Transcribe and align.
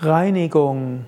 Reinigung. 0.00 1.06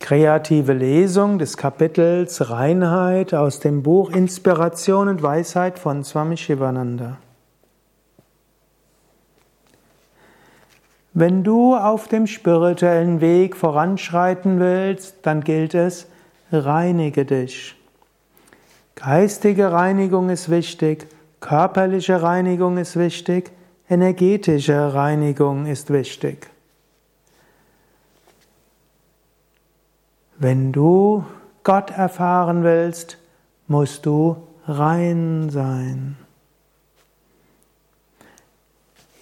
Kreative 0.00 0.74
Lesung 0.74 1.38
des 1.38 1.56
Kapitels 1.56 2.50
Reinheit 2.50 3.32
aus 3.32 3.58
dem 3.58 3.82
Buch 3.82 4.10
Inspiration 4.10 5.08
und 5.08 5.22
Weisheit 5.22 5.78
von 5.78 6.04
Swami 6.04 6.36
Shivananda. 6.36 7.16
Wenn 11.14 11.42
du 11.42 11.74
auf 11.74 12.06
dem 12.06 12.26
spirituellen 12.26 13.22
Weg 13.22 13.56
voranschreiten 13.56 14.60
willst, 14.60 15.16
dann 15.22 15.42
gilt 15.42 15.74
es, 15.74 16.06
reinige 16.52 17.24
dich. 17.24 17.76
Geistige 18.94 19.72
Reinigung 19.72 20.28
ist 20.28 20.50
wichtig, 20.50 21.06
körperliche 21.40 22.20
Reinigung 22.20 22.76
ist 22.76 22.98
wichtig, 22.98 23.50
energetische 23.88 24.92
Reinigung 24.92 25.64
ist 25.64 25.90
wichtig. 25.90 26.49
Wenn 30.42 30.72
du 30.72 31.22
Gott 31.64 31.90
erfahren 31.90 32.64
willst, 32.64 33.18
musst 33.68 34.06
du 34.06 34.38
rein 34.66 35.50
sein. 35.50 36.16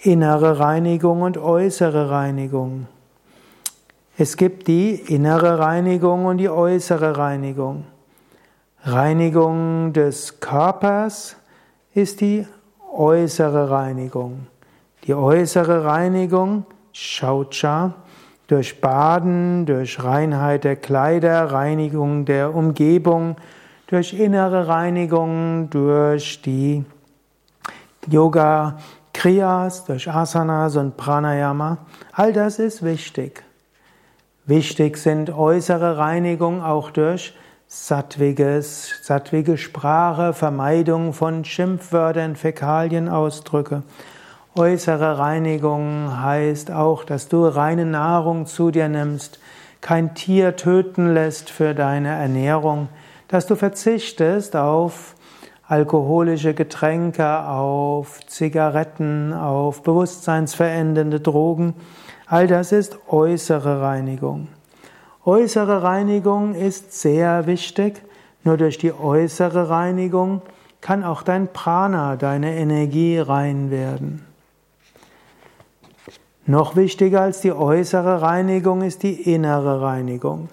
Innere 0.01 0.61
Reinigung 0.61 1.23
und 1.23 1.37
äußere 1.37 2.09
Reinigung. 2.09 2.87
Es 4.17 4.37
gibt 4.37 4.69
die 4.69 4.95
innere 4.95 5.59
Reinigung 5.59 6.25
und 6.25 6.39
die 6.39 6.51
äußere 6.51 7.17
Reinigung. 7.17 7.85
Reinigung 8.85 9.93
des 9.93 10.39
Körpers 10.39 11.35
ist 11.95 12.21
die 12.21 12.47
äußere 12.97 13.71
Reinigung. 13.71 14.47
Die 15.03 15.15
äußere 15.15 15.85
Reinigung, 15.85 16.65
Shaucha, 16.93 17.95
durch 18.49 18.81
Baden, 18.81 19.67
durch 19.67 20.03
Reinheit 20.03 20.65
der 20.65 20.77
Kleider, 20.77 21.53
Reinigung 21.53 22.25
der 22.25 22.55
Umgebung, 22.55 23.37
durch 23.87 24.15
innere 24.15 24.67
Reinigung, 24.69 25.71
durch 25.71 26.43
die 26.43 26.85
Yoga 28.11 28.79
Kriyas, 29.13 29.85
durch 29.85 30.11
Asanas 30.11 30.77
und 30.77 30.97
Pranayama. 30.97 31.79
All 32.13 32.33
das 32.33 32.59
ist 32.59 32.83
wichtig. 32.83 33.45
Wichtig 34.47 34.97
sind 34.97 35.31
äußere 35.31 35.99
Reinigung 35.99 36.63
auch 36.63 36.91
durch 36.91 37.35
sattwiges, 37.67 38.91
sattwige 39.03 39.59
Sprache, 39.59 40.33
Vermeidung 40.33 41.13
von 41.13 41.45
Schimpfwörtern, 41.45 42.35
Fäkalienausdrücke. 42.35 43.83
Äußere 44.59 45.21
Reinigung 45.21 46.21
heißt 46.21 46.73
auch, 46.73 47.05
dass 47.05 47.29
du 47.29 47.47
reine 47.47 47.87
Nahrung 47.87 48.47
zu 48.47 48.73
dir 48.73 48.89
nimmst, 48.89 49.39
kein 49.81 50.17
Tier 50.17 50.57
töten 50.57 51.15
lässt 51.15 51.49
für 51.49 51.77
deine 51.77 52.09
Ernährung, 52.09 52.89
dass 53.29 53.47
du 53.47 53.55
verzichtest 53.55 54.57
auf 54.57 55.15
alkoholische 55.69 56.55
Getränke, 56.55 57.45
auf 57.47 58.19
Zigaretten, 58.27 59.33
auf 59.33 59.85
bewusstseinsverändernde 59.85 61.21
Drogen. 61.21 61.75
All 62.27 62.49
das 62.49 62.73
ist 62.73 62.99
äußere 63.07 63.81
Reinigung. 63.81 64.49
Äußere 65.25 65.85
Reinigung 65.85 66.57
ist 66.57 67.01
sehr 67.01 67.47
wichtig. 67.47 68.03
Nur 68.43 68.57
durch 68.57 68.77
die 68.77 68.93
äußere 68.93 69.71
Reinigung 69.71 70.43
kann 70.81 71.05
auch 71.05 71.23
dein 71.23 71.47
Prana, 71.53 72.17
deine 72.17 72.57
Energie 72.57 73.21
rein 73.21 73.71
werden. 73.71 74.28
Noch 76.49 76.77
wichtiger 76.77 77.21
als 77.21 77.43
die 77.43 77.53
äußere 77.53 78.23
Reinigung 78.23 78.81
ist 78.81 79.03
die 79.03 79.35
innere 79.35 79.83
Reinigung. 79.83 80.49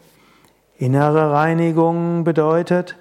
Innere 0.77 1.31
Reinigung 1.31 2.25
bedeutet 2.25 2.97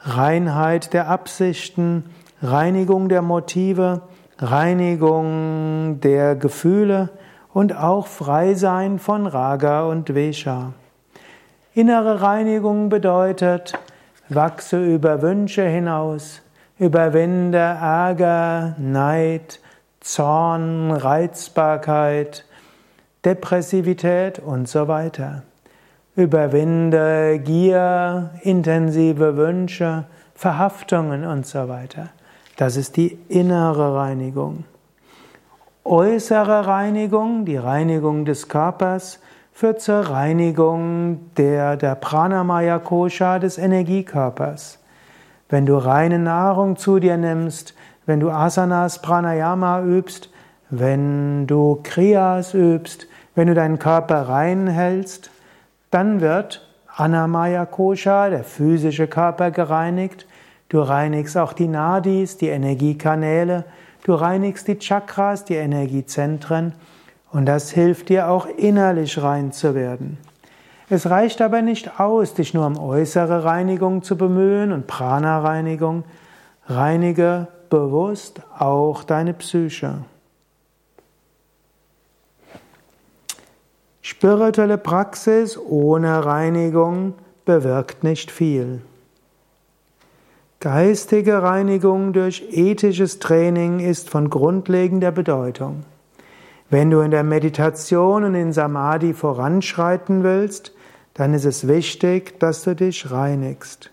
Reinheit 0.00 0.92
der 0.92 1.06
Absichten, 1.08 2.10
Reinigung 2.42 3.08
der 3.08 3.22
Motive, 3.22 4.00
Reinigung 4.40 6.00
der 6.00 6.34
Gefühle 6.34 7.10
und 7.52 7.76
auch 7.76 8.08
Freisein 8.08 8.98
von 8.98 9.28
Raga 9.28 9.84
und 9.84 10.12
Vesha. 10.12 10.72
Innere 11.74 12.22
Reinigung 12.22 12.88
bedeutet, 12.88 13.78
wachse 14.28 14.84
über 14.84 15.22
Wünsche 15.22 15.62
hinaus, 15.62 16.42
überwinde 16.76 17.58
Ärger, 17.58 18.74
Neid, 18.78 19.60
Zorn, 20.02 20.90
Reizbarkeit, 20.90 22.44
Depressivität 23.24 24.40
und 24.40 24.68
so 24.68 24.88
weiter. 24.88 25.44
Überwinde 26.16 27.38
Gier, 27.38 28.30
intensive 28.42 29.36
Wünsche, 29.36 30.04
Verhaftungen 30.34 31.24
und 31.24 31.46
so 31.46 31.68
weiter. 31.68 32.08
Das 32.56 32.76
ist 32.76 32.96
die 32.96 33.16
innere 33.28 33.94
Reinigung. 33.94 34.64
Äußere 35.84 36.66
Reinigung, 36.66 37.44
die 37.44 37.56
Reinigung 37.56 38.24
des 38.24 38.48
Körpers, 38.48 39.20
führt 39.52 39.80
zur 39.80 40.00
Reinigung 40.00 41.30
der, 41.36 41.76
der 41.76 41.94
Pranamaya 41.94 42.80
Kosha 42.80 43.38
des 43.38 43.56
Energiekörpers. 43.56 44.80
Wenn 45.48 45.66
du 45.66 45.76
reine 45.76 46.18
Nahrung 46.18 46.76
zu 46.76 46.98
dir 46.98 47.16
nimmst, 47.16 47.74
wenn 48.06 48.20
du 48.20 48.30
Asanas, 48.30 49.00
Pranayama 49.00 49.82
übst, 49.82 50.30
wenn 50.70 51.46
du 51.46 51.80
Kriyas 51.82 52.54
übst, 52.54 53.06
wenn 53.34 53.48
du 53.48 53.54
deinen 53.54 53.78
Körper 53.78 54.28
rein 54.28 54.66
hältst, 54.66 55.30
dann 55.90 56.20
wird 56.20 56.66
Anamaya 56.94 57.66
Kosha, 57.66 58.28
der 58.28 58.44
physische 58.44 59.06
Körper, 59.06 59.50
gereinigt. 59.50 60.26
Du 60.68 60.80
reinigst 60.80 61.36
auch 61.36 61.52
die 61.52 61.68
Nadis, 61.68 62.36
die 62.36 62.48
Energiekanäle. 62.48 63.64
Du 64.04 64.14
reinigst 64.14 64.68
die 64.68 64.78
Chakras, 64.78 65.44
die 65.44 65.54
Energiezentren. 65.54 66.74
Und 67.30 67.46
das 67.46 67.70
hilft 67.70 68.08
dir 68.08 68.28
auch 68.28 68.46
innerlich 68.46 69.22
rein 69.22 69.52
zu 69.52 69.74
werden. 69.74 70.18
Es 70.90 71.08
reicht 71.08 71.40
aber 71.40 71.62
nicht 71.62 71.98
aus, 71.98 72.34
dich 72.34 72.52
nur 72.52 72.66
um 72.66 72.78
äußere 72.78 73.44
Reinigung 73.44 74.02
zu 74.02 74.18
bemühen 74.18 74.72
und 74.72 74.86
Prana-Reinigung. 74.86 76.04
Reinige 76.66 77.48
bewusst 77.72 78.42
auch 78.58 79.02
deine 79.02 79.32
Psyche. 79.32 80.04
Spirituelle 84.02 84.76
Praxis 84.76 85.58
ohne 85.58 86.22
Reinigung 86.22 87.14
bewirkt 87.46 88.04
nicht 88.04 88.30
viel. 88.30 88.82
Geistige 90.60 91.42
Reinigung 91.42 92.12
durch 92.12 92.44
ethisches 92.50 93.20
Training 93.20 93.80
ist 93.80 94.10
von 94.10 94.28
grundlegender 94.28 95.10
Bedeutung. 95.10 95.84
Wenn 96.68 96.90
du 96.90 97.00
in 97.00 97.10
der 97.10 97.24
Meditation 97.24 98.24
und 98.24 98.34
in 98.34 98.52
Samadhi 98.52 99.14
voranschreiten 99.14 100.24
willst, 100.24 100.74
dann 101.14 101.32
ist 101.32 101.46
es 101.46 101.66
wichtig, 101.66 102.38
dass 102.38 102.64
du 102.64 102.76
dich 102.76 103.10
reinigst. 103.10 103.90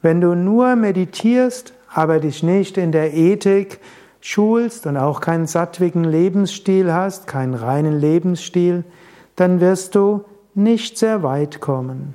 Wenn 0.00 0.20
du 0.20 0.36
nur 0.36 0.76
meditierst, 0.76 1.74
aber 1.92 2.20
dich 2.20 2.42
nicht 2.42 2.78
in 2.78 2.92
der 2.92 3.14
Ethik 3.14 3.80
schulst 4.20 4.86
und 4.86 4.96
auch 4.96 5.20
keinen 5.20 5.46
sattwigen 5.46 6.04
Lebensstil 6.04 6.92
hast, 6.92 7.26
keinen 7.26 7.54
reinen 7.54 7.98
Lebensstil, 7.98 8.84
dann 9.36 9.60
wirst 9.60 9.94
du 9.94 10.24
nicht 10.54 10.98
sehr 10.98 11.22
weit 11.22 11.60
kommen. 11.60 12.14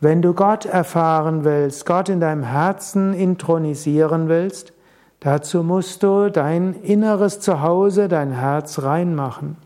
Wenn 0.00 0.20
du 0.20 0.34
Gott 0.34 0.66
erfahren 0.66 1.44
willst, 1.44 1.86
Gott 1.86 2.08
in 2.08 2.20
deinem 2.20 2.42
Herzen 2.42 3.14
intronisieren 3.14 4.28
willst, 4.28 4.72
dazu 5.20 5.62
musst 5.62 6.02
du 6.02 6.30
dein 6.30 6.74
inneres 6.82 7.40
Zuhause, 7.40 8.08
dein 8.08 8.32
Herz 8.32 8.82
reinmachen. 8.82 9.56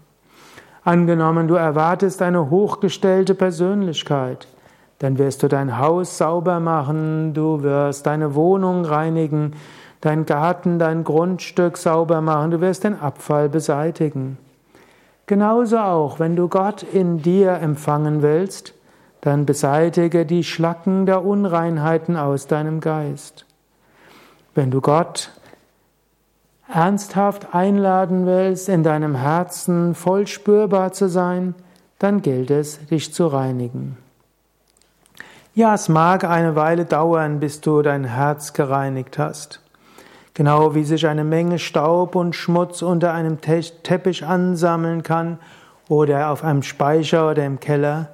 Angenommen, 0.84 1.48
du 1.48 1.54
erwartest 1.54 2.22
eine 2.22 2.48
hochgestellte 2.48 3.34
Persönlichkeit, 3.34 4.46
dann 5.00 5.18
wirst 5.18 5.42
du 5.42 5.48
dein 5.48 5.78
Haus 5.78 6.18
sauber 6.18 6.60
machen, 6.60 7.32
du 7.34 7.62
wirst 7.62 8.06
deine 8.06 8.34
Wohnung 8.34 8.84
reinigen, 8.84 9.54
dein 10.02 10.26
Garten, 10.26 10.78
dein 10.78 11.04
Grundstück 11.04 11.78
sauber 11.78 12.20
machen, 12.20 12.52
du 12.52 12.60
wirst 12.60 12.84
den 12.84 13.00
Abfall 13.00 13.48
beseitigen. 13.48 14.36
Genauso 15.26 15.78
auch, 15.78 16.18
wenn 16.18 16.36
du 16.36 16.48
Gott 16.48 16.82
in 16.82 17.22
dir 17.22 17.52
empfangen 17.54 18.20
willst, 18.20 18.74
dann 19.22 19.46
beseitige 19.46 20.26
die 20.26 20.44
Schlacken 20.44 21.06
der 21.06 21.24
Unreinheiten 21.24 22.16
aus 22.16 22.46
deinem 22.46 22.80
Geist. 22.80 23.46
Wenn 24.54 24.70
du 24.70 24.82
Gott 24.82 25.30
ernsthaft 26.68 27.54
einladen 27.54 28.26
willst, 28.26 28.68
in 28.68 28.82
deinem 28.82 29.14
Herzen 29.14 29.94
voll 29.94 30.26
spürbar 30.26 30.92
zu 30.92 31.08
sein, 31.08 31.54
dann 31.98 32.20
gilt 32.20 32.50
es, 32.50 32.86
dich 32.86 33.14
zu 33.14 33.26
reinigen. 33.26 33.96
Ja, 35.52 35.74
es 35.74 35.88
mag 35.88 36.22
eine 36.22 36.54
Weile 36.54 36.84
dauern, 36.84 37.40
bis 37.40 37.60
du 37.60 37.82
dein 37.82 38.04
Herz 38.04 38.52
gereinigt 38.52 39.18
hast. 39.18 39.60
Genau 40.32 40.76
wie 40.76 40.84
sich 40.84 41.08
eine 41.08 41.24
Menge 41.24 41.58
Staub 41.58 42.14
und 42.14 42.36
Schmutz 42.36 42.82
unter 42.82 43.12
einem 43.12 43.40
Teppich 43.40 44.24
ansammeln 44.24 45.02
kann 45.02 45.38
oder 45.88 46.30
auf 46.30 46.44
einem 46.44 46.62
Speicher 46.62 47.28
oder 47.28 47.44
im 47.44 47.58
Keller. 47.58 48.10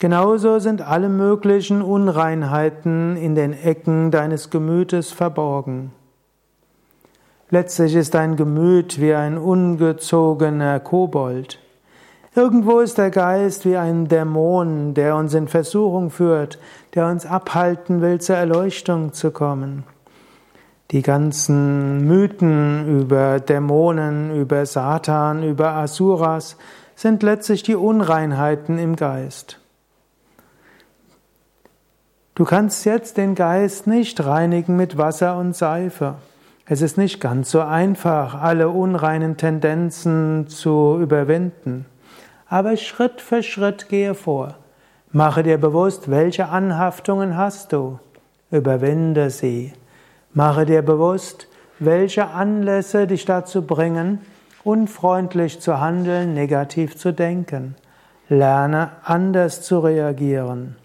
Genauso 0.00 0.58
sind 0.58 0.82
alle 0.82 1.08
möglichen 1.08 1.82
Unreinheiten 1.82 3.16
in 3.16 3.36
den 3.36 3.52
Ecken 3.52 4.10
deines 4.10 4.50
Gemütes 4.50 5.12
verborgen. 5.12 5.92
Letztlich 7.48 7.94
ist 7.94 8.14
dein 8.14 8.34
Gemüt 8.34 9.00
wie 9.00 9.14
ein 9.14 9.38
ungezogener 9.38 10.80
Kobold. 10.80 11.60
Irgendwo 12.34 12.80
ist 12.80 12.96
der 12.96 13.10
Geist 13.10 13.66
wie 13.66 13.76
ein 13.76 14.08
Dämon, 14.08 14.94
der 14.94 15.16
uns 15.16 15.34
in 15.34 15.48
Versuchung 15.48 16.08
führt, 16.08 16.58
der 16.94 17.08
uns 17.08 17.26
abhalten 17.26 18.00
will, 18.00 18.22
zur 18.22 18.36
Erleuchtung 18.36 19.12
zu 19.12 19.32
kommen. 19.32 19.84
Die 20.92 21.02
ganzen 21.02 22.06
Mythen 22.06 23.00
über 23.00 23.38
Dämonen, 23.38 24.34
über 24.34 24.64
Satan, 24.64 25.42
über 25.42 25.72
Asuras 25.72 26.56
sind 26.94 27.22
letztlich 27.22 27.62
die 27.64 27.74
Unreinheiten 27.74 28.78
im 28.78 28.96
Geist. 28.96 29.58
Du 32.34 32.46
kannst 32.46 32.86
jetzt 32.86 33.18
den 33.18 33.34
Geist 33.34 33.86
nicht 33.86 34.24
reinigen 34.24 34.76
mit 34.76 34.96
Wasser 34.96 35.36
und 35.36 35.54
Seife. 35.54 36.14
Es 36.64 36.80
ist 36.80 36.96
nicht 36.96 37.20
ganz 37.20 37.50
so 37.50 37.60
einfach, 37.60 38.40
alle 38.40 38.70
unreinen 38.70 39.36
Tendenzen 39.36 40.46
zu 40.48 40.98
überwinden. 40.98 41.84
Aber 42.52 42.76
Schritt 42.76 43.22
für 43.22 43.42
Schritt 43.42 43.88
gehe 43.88 44.14
vor. 44.14 44.56
Mache 45.10 45.42
dir 45.42 45.56
bewusst, 45.56 46.10
welche 46.10 46.50
Anhaftungen 46.50 47.34
hast 47.34 47.72
du. 47.72 47.98
Überwinde 48.50 49.30
sie. 49.30 49.72
Mache 50.34 50.66
dir 50.66 50.82
bewusst, 50.82 51.48
welche 51.78 52.26
Anlässe 52.26 53.06
dich 53.06 53.24
dazu 53.24 53.62
bringen, 53.66 54.20
unfreundlich 54.64 55.62
zu 55.62 55.80
handeln, 55.80 56.34
negativ 56.34 56.94
zu 56.94 57.14
denken. 57.14 57.74
Lerne 58.28 58.90
anders 59.02 59.62
zu 59.62 59.78
reagieren. 59.78 60.76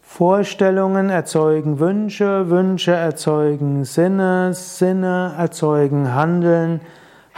Vorstellungen 0.00 1.10
erzeugen 1.10 1.78
Wünsche, 1.78 2.48
Wünsche 2.48 2.92
erzeugen 2.92 3.84
Sinne, 3.84 4.54
Sinne 4.54 5.34
erzeugen 5.36 6.14
Handeln, 6.14 6.80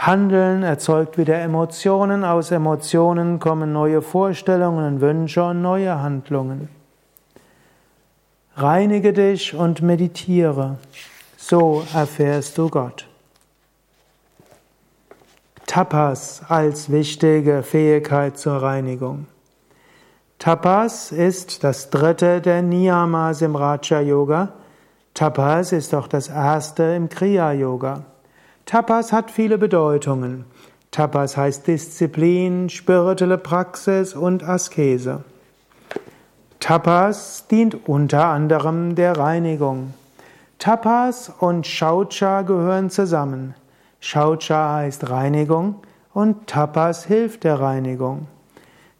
Handeln 0.01 0.63
erzeugt 0.63 1.17
wieder 1.17 1.41
Emotionen, 1.41 2.23
aus 2.23 2.51
Emotionen 2.51 3.37
kommen 3.39 3.73
neue 3.73 4.01
Vorstellungen, 4.01 5.01
Wünsche 5.01 5.43
und 5.43 5.61
neue 5.61 6.01
Handlungen. 6.01 6.69
Reinige 8.55 9.11
dich 9.11 9.53
und 9.53 9.81
meditiere, 9.81 10.77
so 11.35 11.83
erfährst 11.93 12.57
du 12.57 12.69
Gott. 12.69 13.07
Tapas 15.65 16.43
als 16.47 16.89
wichtige 16.89 17.61
Fähigkeit 17.61 18.37
zur 18.37 18.61
Reinigung. 18.61 19.27
Tapas 20.39 21.11
ist 21.11 21.65
das 21.65 21.89
dritte 21.89 22.39
der 22.39 22.61
Niyamas 22.61 23.41
im 23.41 23.57
Raja 23.57 23.99
Yoga. 23.99 24.53
Tapas 25.13 25.73
ist 25.73 25.93
auch 25.93 26.07
das 26.07 26.29
erste 26.29 26.83
im 26.83 27.09
Kriya 27.09 27.51
Yoga. 27.51 28.05
Tapas 28.69 29.11
hat 29.11 29.31
viele 29.31 29.57
Bedeutungen. 29.57 30.45
Tapas 30.91 31.35
heißt 31.35 31.65
Disziplin, 31.65 32.69
spirituelle 32.69 33.39
Praxis 33.39 34.13
und 34.13 34.43
Askese. 34.43 35.23
Tapas 36.59 37.47
dient 37.47 37.87
unter 37.89 38.25
anderem 38.25 38.93
der 38.93 39.17
Reinigung. 39.17 39.95
Tapas 40.59 41.33
und 41.39 41.65
Shaucha 41.65 42.43
gehören 42.43 42.91
zusammen. 42.91 43.55
Shaucha 44.01 44.75
heißt 44.75 45.09
Reinigung 45.09 45.77
und 46.13 46.45
Tapas 46.45 47.05
hilft 47.05 47.45
der 47.45 47.59
Reinigung. 47.59 48.27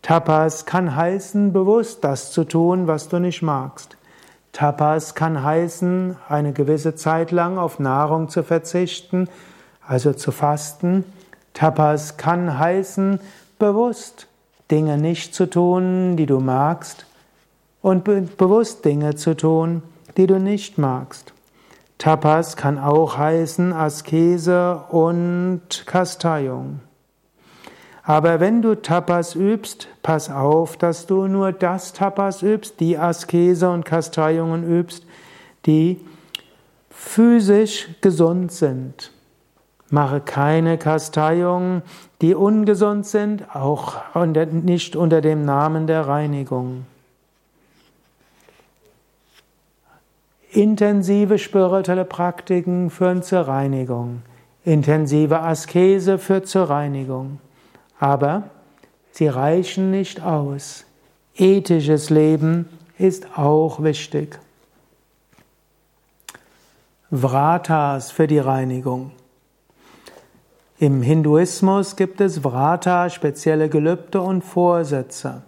Tapas 0.02 0.66
kann 0.66 0.96
heißen, 0.96 1.54
bewusst 1.54 2.04
das 2.04 2.32
zu 2.32 2.44
tun, 2.44 2.88
was 2.88 3.08
du 3.08 3.20
nicht 3.20 3.44
magst. 3.44 3.98
Tapas 4.52 5.14
kann 5.14 5.44
heißen, 5.44 6.18
eine 6.28 6.54
gewisse 6.54 6.96
Zeit 6.96 7.30
lang 7.30 7.60
auf 7.60 7.78
Nahrung 7.78 8.30
zu 8.30 8.42
verzichten, 8.42 9.28
also 9.90 10.14
zu 10.14 10.32
fasten. 10.32 11.04
Tapas 11.54 12.18
kann 12.18 12.60
heißen, 12.60 13.20
bewusst 13.58 14.28
Dinge 14.70 15.00
nicht 15.00 15.34
zu 15.34 15.50
tun, 15.50 16.16
die 16.16 16.28
du 16.28 16.40
magst, 16.40 17.08
und 17.82 18.04
be 18.04 18.22
bewusst 18.22 18.86
Dinge 18.86 19.16
zu 19.16 19.36
tun, 19.36 19.82
die 20.16 20.28
du 20.28 20.40
nicht 20.40 20.78
magst. 20.78 21.34
Tapas 21.98 22.56
kann 22.56 22.78
auch 22.78 23.18
heißen 23.18 23.74
Askese 23.74 24.84
und 24.90 25.62
Kasteiung. 25.86 26.82
Aber 28.04 28.40
wenn 28.40 28.62
du 28.62 28.76
Tapas 28.76 29.34
übst, 29.34 29.88
pass 30.04 30.30
auf, 30.30 30.78
dass 30.78 31.08
du 31.08 31.28
nur 31.28 31.52
das 31.52 31.94
Tapas 31.94 32.44
übst, 32.44 32.80
die 32.80 32.98
Askese 32.98 33.70
und 33.70 33.86
Kasteiungen 33.86 34.70
übst, 34.70 35.06
die 35.66 36.00
physisch 36.92 37.90
gesund 38.02 38.52
sind. 38.52 39.12
Mache 39.92 40.22
keine 40.22 40.78
Kasteiungen, 40.78 41.82
die 42.22 42.36
ungesund 42.36 43.06
sind, 43.06 43.56
auch 43.56 43.96
unter, 44.14 44.46
nicht 44.46 44.96
unter 44.96 45.22
dem 45.22 45.46
Namen 45.46 45.88
der 45.88 46.08
Reinigung. 46.08 46.86
Intensive 50.52 51.38
spirituelle 51.38 52.06
Praktiken 52.06 52.90
führen 52.90 53.22
zur 53.22 53.42
Reinigung. 53.42 54.24
Intensive 54.64 55.40
Askese 55.40 56.18
führt 56.18 56.48
zur 56.48 56.70
Reinigung. 56.70 57.40
Aber 58.00 58.44
sie 59.12 59.28
reichen 59.28 59.92
nicht 59.92 60.22
aus. 60.22 60.86
Ethisches 61.36 62.10
Leben 62.10 62.68
ist 62.98 63.38
auch 63.38 63.82
wichtig. 63.84 64.40
Vratas 67.12 68.12
für 68.12 68.28
die 68.28 68.40
Reinigung. 68.40 69.12
Im 70.82 71.02
Hinduismus 71.02 71.98
gibt 71.98 72.22
es 72.22 72.42
Vrata, 72.46 73.10
spezielle 73.10 73.68
Gelübde 73.68 74.22
und 74.22 74.46
Vorsätze. 74.46 75.42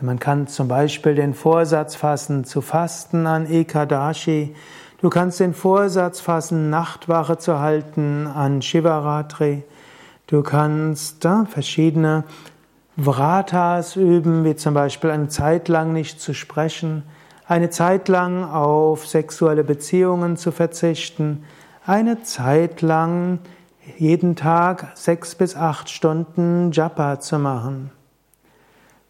Man 0.00 0.18
kann 0.18 0.48
zum 0.48 0.66
Beispiel 0.66 1.14
den 1.14 1.32
Vorsatz 1.32 1.94
fassen, 1.94 2.44
zu 2.44 2.60
fasten 2.60 3.28
an 3.28 3.48
Ekadashi. 3.48 4.52
Du 5.00 5.10
kannst 5.10 5.38
den 5.38 5.54
Vorsatz 5.54 6.18
fassen, 6.18 6.70
Nachtwache 6.70 7.38
zu 7.38 7.60
halten 7.60 8.26
an 8.26 8.62
Shivaratri. 8.62 9.62
Du 10.26 10.42
kannst 10.42 11.24
äh, 11.24 11.44
verschiedene 11.44 12.24
Vratas 12.96 13.94
üben, 13.94 14.42
wie 14.44 14.56
zum 14.56 14.74
Beispiel 14.74 15.10
eine 15.10 15.28
Zeit 15.28 15.68
lang 15.68 15.92
nicht 15.92 16.20
zu 16.20 16.34
sprechen, 16.34 17.04
eine 17.46 17.70
Zeit 17.70 18.08
lang 18.08 18.42
auf 18.42 19.06
sexuelle 19.06 19.62
Beziehungen 19.62 20.36
zu 20.36 20.50
verzichten, 20.50 21.44
eine 21.86 22.24
Zeit 22.24 22.82
lang 22.82 23.38
jeden 23.98 24.36
Tag 24.36 24.92
sechs 24.94 25.34
bis 25.34 25.56
acht 25.56 25.90
Stunden 25.90 26.72
Japa 26.72 27.20
zu 27.20 27.38
machen. 27.38 27.90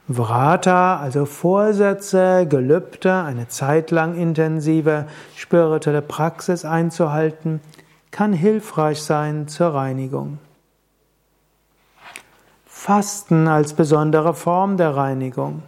Vrata, 0.07 0.99
also 0.99 1.25
Vorsätze, 1.25 2.47
Gelübde, 2.47 3.23
eine 3.23 3.49
Zeit 3.49 3.90
lang 3.90 4.16
intensive 4.16 5.07
spirituelle 5.35 6.02
Praxis 6.02 6.64
einzuhalten, 6.64 7.61
kann 8.11 8.33
hilfreich 8.35 9.02
sein 9.02 9.49
zur 9.49 9.75
Reinigung. 9.75 10.38
Fasten 12.66 13.49
als 13.49 13.73
besondere 13.73 14.35
Form 14.35 14.76
der 14.76 14.95
Reinigung. 14.95 15.62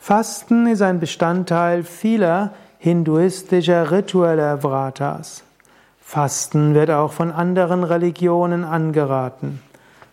Fasten 0.00 0.66
ist 0.66 0.82
ein 0.82 0.98
Bestandteil 0.98 1.84
vieler 1.84 2.52
hinduistischer 2.78 3.92
ritueller 3.92 4.58
Vratas. 4.58 5.44
Fasten 6.06 6.74
wird 6.74 6.90
auch 6.90 7.12
von 7.12 7.32
anderen 7.32 7.82
Religionen 7.82 8.62
angeraten. 8.64 9.60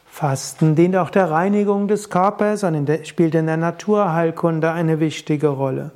Fasten 0.10 0.74
dient 0.76 0.96
auch 0.96 1.12
der 1.12 1.30
Reinigung 1.30 1.88
des 1.88 2.10
Körpers 2.10 2.64
und 2.64 2.90
spielt 3.06 3.36
in 3.36 3.46
der 3.46 3.58
Naturheilkunde 3.58 4.72
eine 4.72 5.00
wichtige 5.00 5.50
Rolle. 5.50 5.92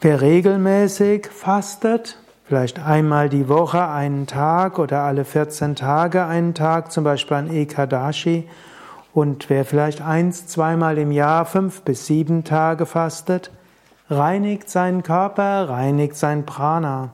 Wer 0.00 0.20
regelmäßig 0.20 1.26
fastet, 1.26 2.18
vielleicht 2.44 2.78
einmal 2.78 3.28
die 3.28 3.48
Woche 3.48 3.86
einen 3.88 4.26
Tag 4.26 4.78
oder 4.78 5.02
alle 5.02 5.24
14 5.24 5.74
Tage 5.74 6.24
einen 6.24 6.54
Tag, 6.54 6.92
zum 6.92 7.04
Beispiel 7.04 7.36
an 7.36 7.52
Ekadashi. 7.52 8.48
Und 9.12 9.50
wer 9.50 9.64
vielleicht 9.64 10.00
eins, 10.00 10.46
zweimal 10.46 10.98
im 10.98 11.10
Jahr 11.10 11.44
fünf 11.44 11.82
bis 11.82 12.06
sieben 12.06 12.44
Tage 12.44 12.86
fastet, 12.86 13.50
reinigt 14.08 14.70
seinen 14.70 15.02
Körper, 15.02 15.68
reinigt 15.68 16.16
sein 16.16 16.46
Prana. 16.46 17.10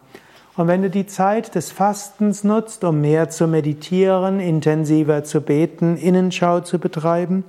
Und 0.56 0.68
wenn 0.68 0.82
du 0.82 0.90
die 0.90 1.06
Zeit 1.06 1.56
des 1.56 1.72
Fastens 1.72 2.44
nutzt, 2.44 2.84
um 2.84 3.00
mehr 3.00 3.28
zu 3.28 3.48
meditieren, 3.48 4.38
intensiver 4.38 5.24
zu 5.24 5.40
beten, 5.40 5.96
Innenschau 5.96 6.60
zu 6.60 6.78
betreiben, 6.78 7.44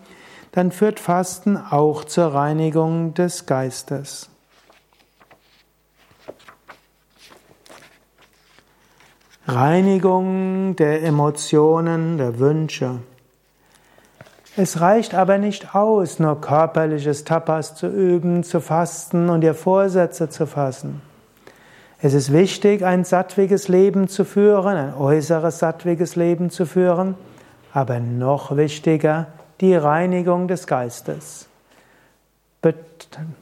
dann 0.53 0.71
führt 0.71 0.99
Fasten 0.99 1.57
auch 1.57 2.05
zur 2.05 2.33
Reinigung 2.33 3.13
des 3.13 3.45
Geistes. 3.45 4.29
Reinigung 9.47 10.75
der 10.75 11.03
Emotionen, 11.03 12.17
der 12.17 12.39
Wünsche. 12.39 12.99
Es 14.57 14.81
reicht 14.81 15.13
aber 15.13 15.37
nicht 15.37 15.75
aus, 15.75 16.17
nur 16.17 16.41
körperliches 16.41 17.25
Tapas 17.25 17.75
zu 17.75 17.87
üben, 17.87 18.43
zu 18.43 18.59
fasten 18.59 19.29
und 19.29 19.41
dir 19.41 19.53
Vorsätze 19.53 20.29
zu 20.29 20.47
fassen. 20.47 21.01
Es 22.05 22.13
ist 22.13 22.31
wichtig, 22.31 22.85
ein 22.85 23.03
sattwiges 23.03 23.67
Leben 23.67 24.07
zu 24.07 24.25
führen, 24.25 24.77
ein 24.77 24.93
äußeres 24.93 25.57
sattwiges 25.57 26.15
Leben 26.15 26.51
zu 26.51 26.67
führen, 26.67 27.15
aber 27.73 27.99
noch 27.99 28.55
wichtiger, 28.55 29.25
die 29.59 29.73
Reinigung 29.73 30.47
des 30.47 30.67
Geistes. 30.67 31.47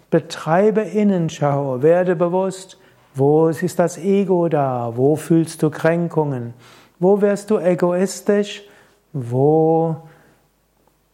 Betreibe 0.10 0.80
Innenschau, 0.80 1.82
werde 1.82 2.16
bewusst, 2.16 2.78
wo 3.14 3.50
ist 3.50 3.80
das 3.80 3.98
Ego 3.98 4.48
da, 4.48 4.94
wo 4.96 5.18
fühlst 5.18 5.62
du 5.62 5.70
Kränkungen, 5.70 6.54
wo 7.00 7.20
wirst 7.20 7.50
du 7.50 7.60
egoistisch, 7.60 8.64
wo 9.12 9.98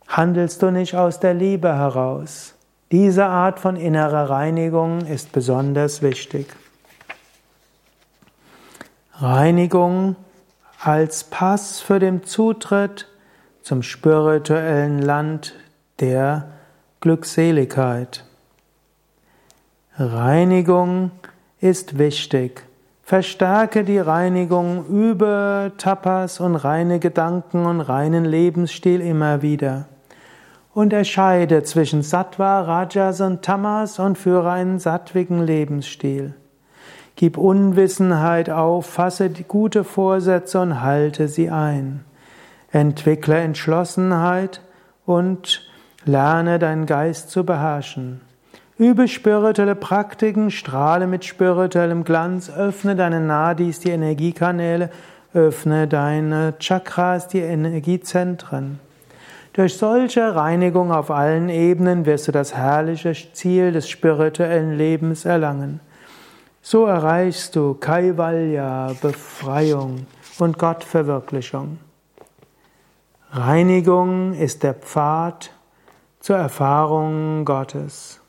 handelst 0.07 0.61
du 0.61 0.69
nicht 0.69 0.93
aus 0.95 1.19
der 1.19 1.33
Liebe 1.33 1.75
heraus. 1.75 2.53
Diese 2.91 3.25
Art 3.25 3.59
von 3.59 3.75
innerer 3.75 4.29
Reinigung 4.29 4.99
ist 5.07 5.31
besonders 5.31 6.03
wichtig. 6.03 6.45
Reinigung 9.21 10.15
als 10.81 11.25
Pass 11.25 11.81
für 11.81 11.99
den 11.99 12.23
Zutritt 12.23 13.07
zum 13.61 13.83
spirituellen 13.83 15.01
Land 15.01 15.55
der 15.99 16.47
Glückseligkeit. 17.01 18.25
Reinigung 19.97 21.11
ist 21.59 21.97
wichtig. 21.97 22.63
Verstärke 23.03 23.83
die 23.83 23.99
Reinigung 23.99 24.85
über 24.85 25.71
Tapas 25.77 26.39
und 26.39 26.55
reine 26.55 26.99
Gedanken 26.99 27.65
und 27.65 27.81
reinen 27.81 28.25
Lebensstil 28.25 29.01
immer 29.01 29.41
wieder 29.41 29.88
unterscheide 30.73 31.63
zwischen 31.63 32.03
Sattva, 32.03 32.61
Rajas 32.61 33.19
und 33.19 33.41
Tamas 33.41 33.99
und 33.99 34.17
führe 34.17 34.51
einen 34.51 34.79
sattwigen 34.79 35.43
Lebensstil. 35.43 36.35
Gib 37.19 37.38
Unwissenheit 37.38 38.49
auf, 38.49 38.85
fasse 38.85 39.29
gute 39.29 39.83
Vorsätze 39.83 40.61
und 40.61 40.81
halte 40.81 41.27
sie 41.27 41.49
ein. 41.49 42.05
Entwickle 42.71 43.35
Entschlossenheit 43.39 44.61
und 45.05 45.69
lerne 46.05 46.59
deinen 46.59 46.85
Geist 46.85 47.29
zu 47.29 47.45
beherrschen. 47.45 48.21
Übe 48.77 49.09
spirituelle 49.09 49.75
Praktiken, 49.75 50.49
strahle 50.49 51.07
mit 51.07 51.25
spirituellem 51.25 52.05
Glanz, 52.05 52.49
öffne 52.49 52.95
deine 52.95 53.19
Nadis, 53.19 53.81
die 53.81 53.89
Energiekanäle, 53.89 54.89
öffne 55.33 55.89
deine 55.89 56.53
Chakras, 56.59 57.27
die 57.27 57.41
Energiezentren. 57.41 58.79
Durch 59.51 59.75
solche 59.75 60.38
Reinigung 60.38 60.93
auf 60.93 61.11
allen 61.11 61.49
Ebenen 61.49 62.05
wirst 62.05 62.29
du 62.29 62.31
das 62.31 62.55
herrliche 62.55 63.13
Ziel 63.33 63.73
des 63.73 63.89
spirituellen 63.89 64.77
Lebens 64.77 65.25
erlangen. 65.25 65.81
So 66.61 66.85
erreichst 66.85 67.55
du 67.55 67.73
Kaivalya, 67.73 68.93
Befreiung 69.01 70.05
und 70.39 70.57
Gottverwirklichung. 70.57 71.79
Reinigung 73.31 74.33
ist 74.33 74.63
der 74.63 74.73
Pfad 74.73 75.51
zur 76.19 76.35
Erfahrung 76.35 77.45
Gottes. 77.45 78.19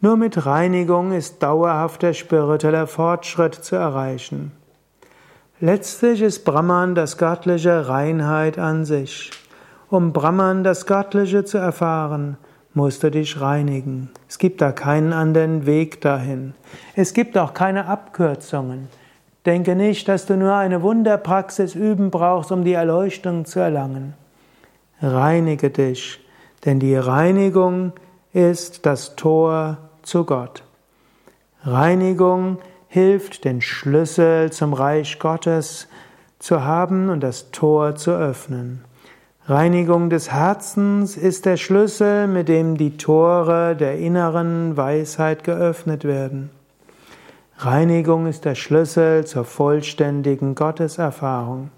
Nur 0.00 0.16
mit 0.16 0.46
Reinigung 0.46 1.12
ist 1.12 1.42
dauerhafter 1.42 2.14
spiritueller 2.14 2.86
Fortschritt 2.86 3.54
zu 3.54 3.76
erreichen. 3.76 4.52
Letztlich 5.60 6.22
ist 6.22 6.44
Brahman 6.44 6.94
das 6.94 7.18
göttliche 7.18 7.88
Reinheit 7.88 8.58
an 8.58 8.84
sich. 8.84 9.30
Um 9.90 10.12
Brahman, 10.12 10.64
das 10.64 10.86
Göttliche, 10.86 11.44
zu 11.44 11.58
erfahren, 11.58 12.38
musst 12.74 13.02
du 13.02 13.10
dich 13.10 13.40
reinigen. 13.40 14.10
Es 14.28 14.38
gibt 14.38 14.60
da 14.60 14.72
keinen 14.72 15.12
anderen 15.12 15.66
Weg 15.66 16.00
dahin. 16.00 16.54
Es 16.94 17.14
gibt 17.14 17.36
auch 17.36 17.54
keine 17.54 17.86
Abkürzungen. 17.86 18.88
Denke 19.46 19.74
nicht, 19.74 20.08
dass 20.08 20.26
du 20.26 20.36
nur 20.36 20.54
eine 20.54 20.82
Wunderpraxis 20.82 21.74
üben 21.74 22.10
brauchst, 22.10 22.52
um 22.52 22.64
die 22.64 22.74
Erleuchtung 22.74 23.44
zu 23.44 23.60
erlangen. 23.60 24.14
Reinige 25.00 25.70
dich, 25.70 26.20
denn 26.64 26.80
die 26.80 26.96
Reinigung 26.96 27.92
ist 28.32 28.84
das 28.84 29.16
Tor 29.16 29.78
zu 30.02 30.24
Gott. 30.24 30.64
Reinigung 31.64 32.58
hilft, 32.88 33.44
den 33.44 33.60
Schlüssel 33.60 34.50
zum 34.50 34.72
Reich 34.72 35.18
Gottes 35.18 35.88
zu 36.38 36.64
haben 36.64 37.08
und 37.08 37.20
das 37.20 37.50
Tor 37.50 37.96
zu 37.96 38.12
öffnen. 38.12 38.84
Reinigung 39.48 40.10
des 40.10 40.30
Herzens 40.30 41.16
ist 41.16 41.46
der 41.46 41.56
Schlüssel, 41.56 42.26
mit 42.26 42.48
dem 42.48 42.76
die 42.76 42.98
Tore 42.98 43.74
der 43.74 43.96
inneren 43.96 44.76
Weisheit 44.76 45.42
geöffnet 45.42 46.04
werden. 46.04 46.50
Reinigung 47.56 48.26
ist 48.26 48.44
der 48.44 48.54
Schlüssel 48.54 49.24
zur 49.24 49.46
vollständigen 49.46 50.54
Gotteserfahrung. 50.54 51.70